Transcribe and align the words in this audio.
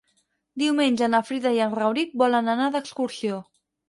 Diumenge 0.61 1.09
na 1.13 1.19
Frida 1.27 1.51
i 1.57 1.61
en 1.65 1.75
Rauric 1.79 2.15
volen 2.21 2.49
anar 2.55 2.71
d'excursió. 2.77 3.39